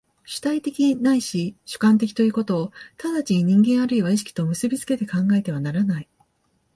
[0.25, 6.07] 主体的ないし主観的ということを直ちに人間或いは意識と結び付けて考えてはならない。